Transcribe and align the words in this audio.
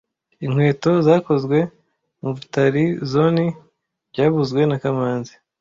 Inkweto 0.45 0.91
zakozwe 1.07 1.57
mu 2.21 2.29
Butalizoani 2.35 3.45
byavuzwe 4.11 4.61
na 4.69 4.77
kamanzi 4.83 5.33